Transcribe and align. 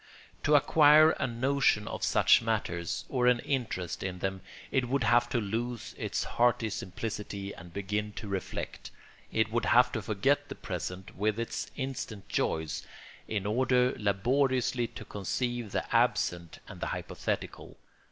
To 0.41 0.55
acquire 0.55 1.11
a 1.11 1.27
notion 1.27 1.87
of 1.87 2.01
such 2.03 2.41
matters, 2.41 3.05
or 3.07 3.27
an 3.27 3.37
interest 3.41 4.01
in 4.01 4.17
them, 4.17 4.41
it 4.71 4.89
would 4.89 5.03
have 5.03 5.29
to 5.29 5.37
lose 5.39 5.93
its 5.95 6.23
hearty 6.23 6.71
simplicity 6.71 7.53
and 7.53 7.71
begin 7.71 8.11
to 8.13 8.27
reflect; 8.27 8.89
it 9.31 9.51
would 9.51 9.65
have 9.65 9.91
to 9.91 10.01
forget 10.01 10.49
the 10.49 10.55
present 10.55 11.15
with 11.15 11.39
its 11.39 11.69
instant 11.75 12.27
joys 12.29 12.81
in 13.27 13.45
order 13.45 13.93
laboriously 13.95 14.87
to 14.87 15.05
conceive 15.05 15.71
the 15.71 15.85
absent 15.95 16.57
and 16.67 16.81
the 16.81 16.87
hypothetical. 16.87 17.77